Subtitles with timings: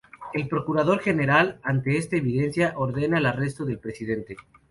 [0.33, 4.35] El Procurador General, ante esta evidencia, ordena el arresto del Presidente.